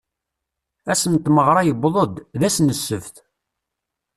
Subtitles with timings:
[0.91, 3.15] Ass n tmeɣra yewweḍ-d, d ass n ssebt.